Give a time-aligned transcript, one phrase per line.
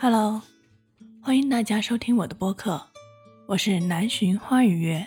[0.00, 0.40] Hello，
[1.20, 2.80] 欢迎大家收听我的播客，
[3.48, 5.04] 我是南浔花雨月。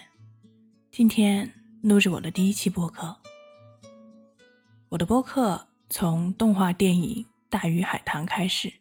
[0.91, 1.49] 今天
[1.81, 3.15] 录制我的第一期播客。
[4.89, 8.73] 我的播客从动画电影《大鱼海棠》开始。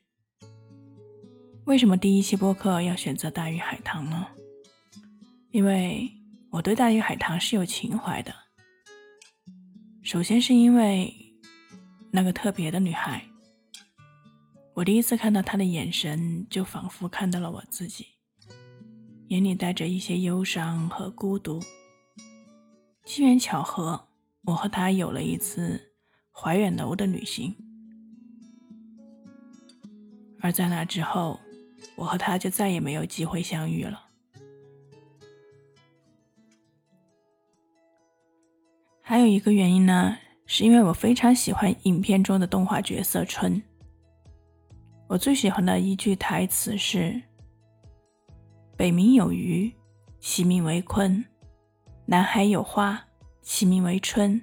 [1.66, 4.27] 为什么第一期播客要选择《大鱼海棠》呢？
[5.52, 6.11] 因为
[6.50, 8.34] 我对《大鱼海棠》是有情怀的。
[10.02, 11.14] 首先是因为
[12.11, 13.24] 那个特别的女孩。
[14.73, 18.06] 我第一次看到他的眼神，就仿佛看到了我自己，
[19.28, 21.61] 眼里带着一些忧伤和孤独。
[23.05, 24.09] 机缘巧合，
[24.42, 25.92] 我和他有了一次
[26.30, 27.55] 怀远楼的旅行，
[30.41, 31.39] 而在那之后，
[31.97, 34.06] 我和他就再也没有机会相遇了。
[39.02, 40.16] 还有一个原因呢，
[40.47, 43.61] 是因为我非常喜欢影片中的动画角色春。
[45.10, 47.20] 我最喜欢的一句台词是
[48.78, 49.69] ：“北冥有鱼，
[50.20, 51.25] 其名为鲲；
[52.06, 53.05] 南海有花，
[53.42, 54.41] 其名为春。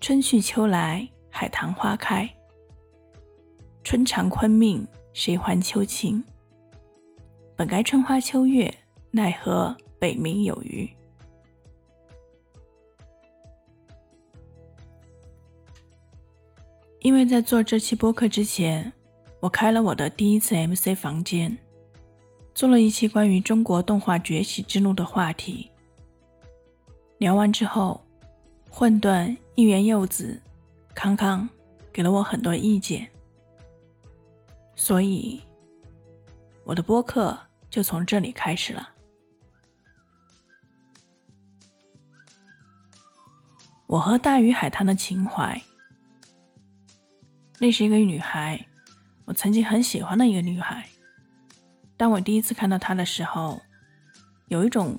[0.00, 2.32] 春去秋来，海棠花开。
[3.82, 6.22] 春长鲲命，谁还秋情？
[7.56, 8.72] 本该春花秋月，
[9.10, 10.88] 奈何北冥有鱼？”
[17.00, 18.92] 因为在做这期播客之前。
[19.40, 21.56] 我开了我的第一次 MC 房间，
[22.54, 25.70] 做了一期关于中国动画崛起之路的话题。
[27.18, 28.02] 聊完之后，
[28.68, 30.40] 混沌、一元柚子、
[30.94, 31.48] 康康
[31.92, 33.08] 给了我很多意见，
[34.74, 35.40] 所以
[36.64, 37.38] 我的播客
[37.70, 38.88] 就从这里开始了。
[43.86, 45.62] 我和大鱼海棠的情怀，
[47.60, 48.66] 那是一个女孩。
[49.26, 50.88] 我曾经很喜欢的一个女孩，
[51.96, 53.60] 当我第一次看到她的时候，
[54.46, 54.98] 有一种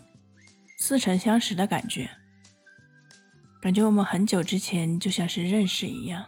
[0.77, 2.09] 似曾相识的感觉，
[3.61, 6.25] 感觉我们很久之前就像是认识一样。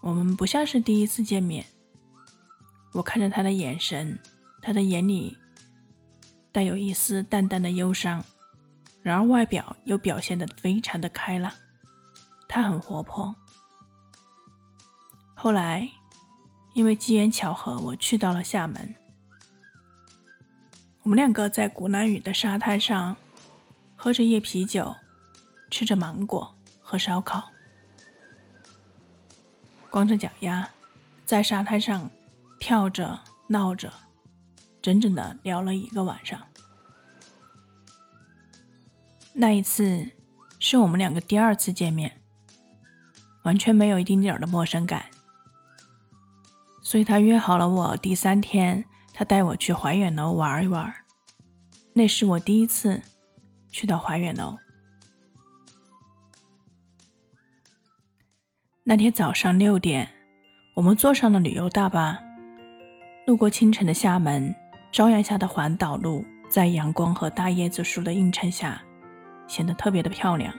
[0.00, 1.66] 我们不像是第一次见面，
[2.92, 4.18] 我看着她的眼神，
[4.62, 5.36] 她的眼里
[6.50, 8.24] 带有一丝淡淡的忧伤，
[9.02, 11.52] 然而外表又表现得非常的开朗，
[12.48, 13.36] 她很活泼。
[15.42, 15.90] 后来，
[16.72, 18.94] 因为机缘巧合，我去到了厦门。
[21.02, 23.16] 我们两个在鼓南屿的沙滩上，
[23.96, 24.94] 喝着夜啤酒，
[25.68, 27.50] 吃着芒果和烧烤，
[29.90, 30.70] 光着脚丫，
[31.24, 32.08] 在沙滩上
[32.60, 33.92] 跳着闹着，
[34.80, 36.40] 整整的聊了一个晚上。
[39.32, 40.08] 那一次
[40.60, 42.22] 是我们两个第二次见面，
[43.42, 45.06] 完全没有一丁点儿的陌生感。
[46.92, 50.92] 所以他约好了我第三天，他带我去怀远楼玩一玩。
[51.94, 53.00] 那是我第一次
[53.70, 54.58] 去到怀远楼。
[58.84, 60.06] 那天早上六点，
[60.74, 62.18] 我们坐上了旅游大巴，
[63.26, 64.54] 路过清晨的厦门，
[64.92, 68.78] 朝阳下的环岛路，在阳光和大椰子树的映衬下，
[69.48, 70.54] 显得特别的漂亮。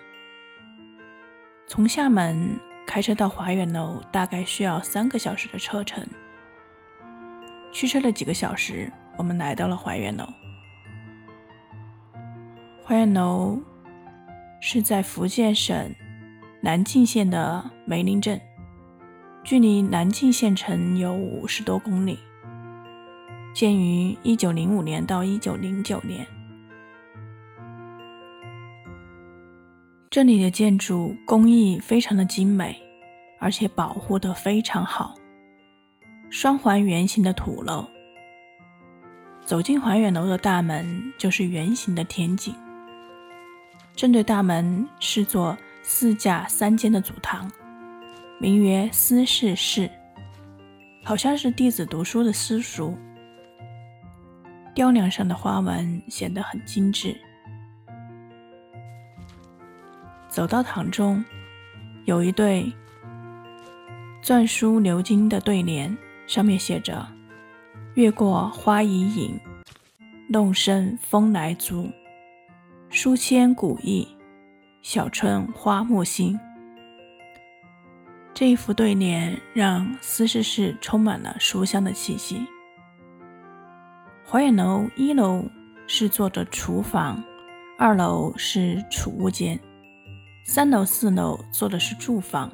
[1.67, 6.03] 从厦门开车到怀远楼，大概需要三个小时的车程。
[7.73, 10.25] 驱车了几个小时，我们来到了怀远楼。
[12.85, 13.59] 怀远楼
[14.61, 15.93] 是在福建省
[16.61, 18.39] 南靖县的梅林镇，
[19.43, 22.19] 距离南靖县城有五十多公里。
[23.55, 26.25] 建于一九零五年到一九零九年，
[30.11, 32.79] 这里的建筑工艺非常的精美，
[33.39, 35.15] 而且保护的非常好。
[36.33, 37.85] 双环圆形的土楼，
[39.45, 42.55] 走进怀远楼的大门就是圆形的天井。
[43.95, 47.47] 正对大门是座四架三间的祖堂，
[48.39, 49.87] 名曰思事室，
[51.03, 52.97] 好像是弟子读书的私塾。
[54.73, 57.15] 雕梁上的花纹显得很精致。
[60.27, 61.23] 走到堂中，
[62.05, 62.73] 有一对
[64.23, 65.95] 篆书鎏金的对联。
[66.33, 67.07] 上面写着
[67.93, 69.39] ：“越过花已隐，
[70.27, 71.87] 弄声风来足。
[72.89, 74.07] 书签古意，
[74.81, 76.39] 小春花木新。”
[78.33, 82.43] 这一幅对联让思事室充满了书香的气息。
[84.27, 85.45] 怀远楼一楼
[85.85, 87.23] 是做的厨房，
[87.77, 89.59] 二楼是储物间，
[90.43, 92.51] 三楼、四楼做的是住房。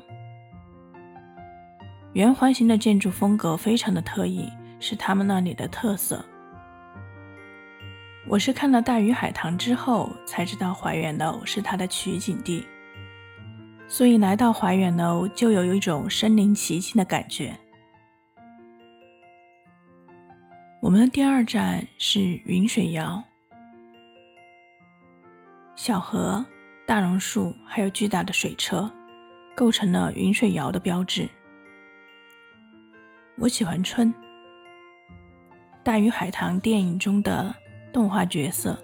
[2.14, 6.26] 圆环形的建筑风格非常的特异，是他们那里的特色。
[8.28, 12.66] 我是看了大鱼海棠之后才知道怀远楼是它的取景地，
[13.88, 17.56] 所以来到怀远楼就有一种身临其境的感觉。
[20.82, 23.24] 我们的第二站是云水谣，
[25.76, 26.44] 小河、
[26.88, 28.90] 大榕树还有巨大的水车，
[29.56, 31.30] 构成了云水谣的标志。
[33.40, 34.14] 我喜欢春，
[35.84, 37.56] 大鱼海棠电影中的。
[37.92, 38.78] 动画角色，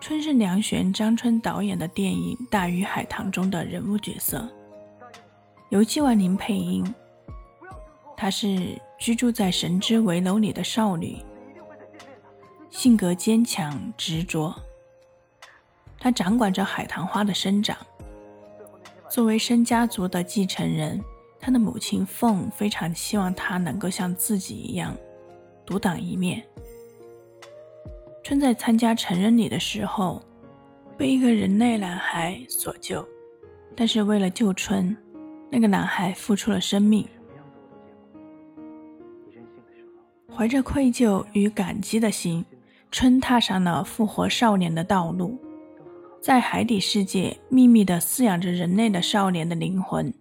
[0.00, 4.48] 春是梁璇、张春导演的电影《大鱼海棠》中的人物角色，
[5.70, 6.94] 由季万林配音。
[8.16, 11.20] 她是居住在神之围楼里的少女，
[12.70, 14.54] 性格坚强执着。
[15.98, 17.76] 她掌管着海棠花的生长。
[19.12, 20.98] 作为申家族的继承人。
[21.38, 24.96] 他的母亲凤非常希望他能够像自己一样
[25.66, 26.42] 独当一面。
[28.22, 30.22] 春在参加成人礼的时候
[30.96, 33.06] 被一个人类男孩所救，
[33.76, 34.96] 但是为了救春，
[35.50, 37.06] 那个男孩付出了生命。
[40.34, 42.42] 怀着愧疚与感激的心，
[42.90, 45.36] 春踏上了复活少年的道路，
[46.22, 50.14] 在海底世界秘密地饲养着人类的少年的灵魂。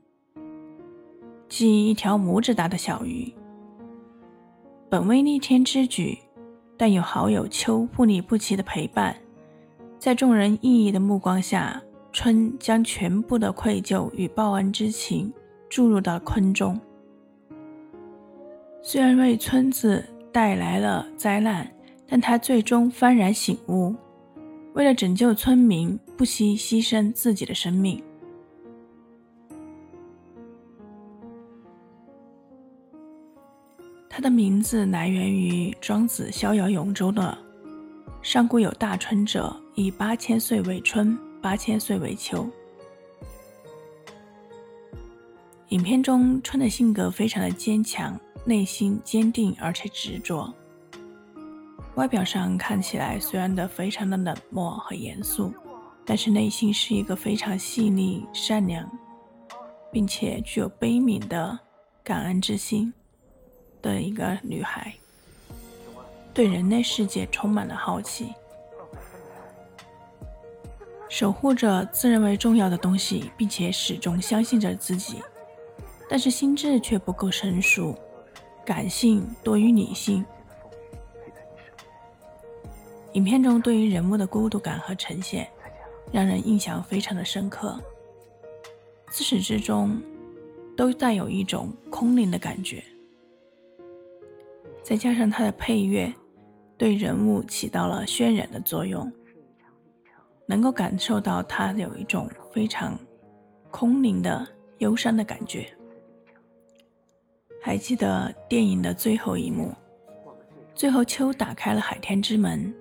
[1.47, 3.31] 即一条拇指大的小鱼，
[4.89, 6.17] 本为逆天之举，
[6.75, 9.15] 但有好友秋不离不弃的陪伴，
[9.99, 11.79] 在众人异议的目光下，
[12.11, 15.31] 春将全部的愧疚与报恩之情
[15.69, 16.81] 注入到坤中。
[18.81, 21.71] 虽然为村子带来了灾难，
[22.07, 23.93] 但他最终幡然醒悟，
[24.73, 28.01] 为了拯救村民，不惜牺牲自己的生命。
[34.09, 37.37] 他的名字来源于庄子《逍遥游》中的
[38.21, 42.47] “上古有大春者，以八千岁为春，八千岁为秋”。
[45.69, 50.53] 影片中春的性格非常的坚强，内心坚定而且执着。
[51.95, 55.53] 外表上看起来虽然的非常的冷漠和严肃，
[56.05, 58.89] 但是内心是一个非常细腻、善良，
[59.91, 61.59] 并且具有悲悯的
[62.03, 62.93] 感恩之心。
[63.81, 64.93] 的一个女孩，
[66.35, 68.31] 对人类世界充满了好奇，
[71.09, 75.15] 守护着自认为重要的东西，并且始终相信着自己，
[76.07, 77.97] 但是心智却不够成熟，
[78.63, 80.23] 感性多于理性。
[83.13, 85.49] 影片中对于人物的孤独感和呈现，
[86.11, 87.77] 让人印象非常的深刻，
[89.09, 90.01] 自始至终
[90.77, 92.81] 都带有一种空灵的感觉。
[94.81, 96.11] 再加上它的配乐，
[96.77, 99.11] 对人物起到了渲染的作用，
[100.45, 102.97] 能够感受到它有一种非常
[103.69, 104.47] 空灵的
[104.77, 105.69] 忧伤的感觉。
[107.61, 109.71] 还记得电影的最后一幕，
[110.73, 112.73] 最后秋打开了海天之门，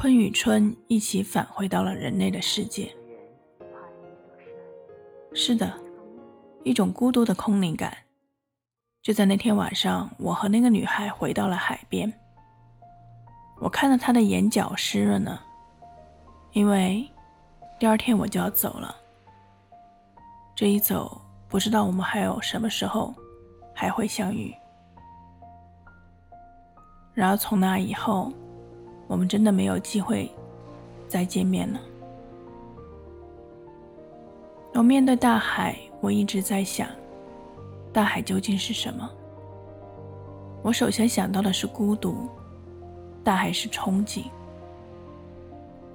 [0.00, 2.88] 坤与春一起返回到了人类的世界。
[5.34, 5.74] 是的，
[6.62, 7.92] 一种孤独的空灵感。
[9.02, 12.12] 就在那天晚上，我和那个女孩回到了海边。
[13.58, 15.44] 我看到她的眼角湿润了，
[16.52, 17.04] 因为
[17.76, 18.94] 第二天我就要走了。
[20.54, 23.12] 这一走，不知道我们还有什么时候
[23.74, 24.54] 还会相遇。
[27.12, 28.32] 然而从那以后，
[29.08, 30.30] 我们真的没有机会
[31.08, 31.80] 再见面了。
[34.74, 36.86] 我面对大海，我一直在想。
[37.92, 39.10] 大海究竟是什么？
[40.62, 42.28] 我首先想到的是孤独，
[43.24, 44.24] 大海是憧憬。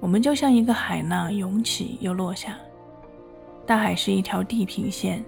[0.00, 2.58] 我们就像一个海浪，涌起又落下。
[3.64, 5.24] 大海是一条地平线，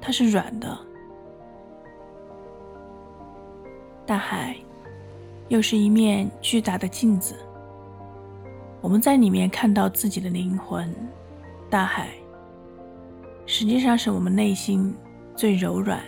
[0.00, 0.78] 它是软的。
[4.04, 4.54] 大海
[5.48, 7.34] 又是一面巨大的镜子，
[8.80, 10.94] 我们在里面看到自己的灵魂。
[11.68, 12.10] 大海
[13.44, 14.94] 实际上是我们内心。
[15.36, 16.00] 最柔软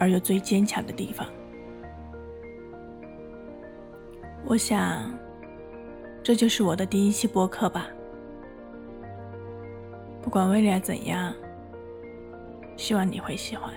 [0.00, 1.24] 而又最坚强的地方，
[4.44, 5.16] 我想，
[6.20, 7.86] 这就是我的第一期播客吧。
[10.20, 11.32] 不管未来怎样，
[12.76, 13.72] 希望你会喜欢。